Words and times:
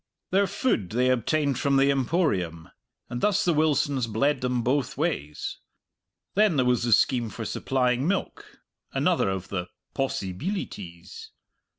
Their 0.31 0.47
food 0.47 0.89
they 0.89 1.11
obtained 1.11 1.59
from 1.59 1.77
the 1.77 1.91
Emporium, 1.91 2.69
and 3.07 3.21
thus 3.21 3.45
the 3.45 3.53
Wilsons 3.53 4.07
bled 4.07 4.41
them 4.41 4.63
both 4.63 4.97
ways. 4.97 5.59
Then 6.33 6.55
there 6.55 6.65
was 6.65 6.81
the 6.81 6.91
scheme 6.91 7.29
for 7.29 7.45
supplying 7.45 8.07
milk 8.07 8.61
another 8.91 9.29
of 9.29 9.49
the 9.49 9.67
"possibeelities." 9.93 11.29